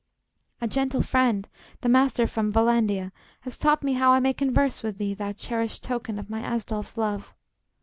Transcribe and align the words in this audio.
]A 0.63 0.67
gentle 0.67 1.03
friend 1.03 1.47
the 1.81 1.87
Master 1.87 2.25
from 2.25 2.51
Vallandia 2.51 3.11
Has 3.41 3.55
taught 3.59 3.83
me 3.83 3.93
how 3.93 4.11
I 4.11 4.19
may 4.19 4.33
converse 4.33 4.81
with 4.81 4.97
thee, 4.97 5.13
Thou 5.13 5.31
cherished 5.33 5.83
token 5.83 6.17
of 6.17 6.27
my 6.27 6.41
Asdolf's 6.41 6.97
love! 6.97 7.35